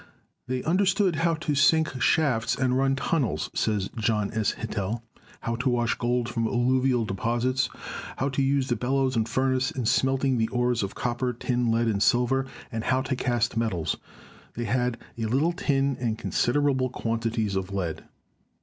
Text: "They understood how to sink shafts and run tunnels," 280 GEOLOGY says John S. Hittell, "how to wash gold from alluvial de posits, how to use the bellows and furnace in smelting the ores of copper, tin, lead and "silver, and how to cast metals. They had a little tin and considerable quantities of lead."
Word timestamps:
"They 0.47 0.63
understood 0.63 1.17
how 1.17 1.35
to 1.35 1.53
sink 1.53 2.01
shafts 2.01 2.55
and 2.55 2.75
run 2.75 2.95
tunnels," 2.95 3.51
280 3.53 3.53
GEOLOGY 3.53 3.61
says 3.61 4.03
John 4.03 4.31
S. 4.33 4.51
Hittell, 4.53 5.03
"how 5.41 5.55
to 5.57 5.69
wash 5.69 5.93
gold 5.93 6.27
from 6.27 6.47
alluvial 6.47 7.05
de 7.05 7.13
posits, 7.13 7.69
how 8.17 8.27
to 8.29 8.41
use 8.41 8.69
the 8.69 8.75
bellows 8.75 9.15
and 9.15 9.29
furnace 9.29 9.69
in 9.69 9.85
smelting 9.85 10.39
the 10.39 10.47
ores 10.47 10.81
of 10.81 10.95
copper, 10.95 11.33
tin, 11.33 11.69
lead 11.69 11.85
and 11.87 12.01
"silver, 12.01 12.47
and 12.71 12.85
how 12.85 13.03
to 13.03 13.15
cast 13.15 13.55
metals. 13.55 13.95
They 14.55 14.65
had 14.65 14.97
a 15.19 15.25
little 15.25 15.53
tin 15.53 15.95
and 15.99 16.17
considerable 16.17 16.89
quantities 16.89 17.55
of 17.55 17.71
lead." 17.71 18.03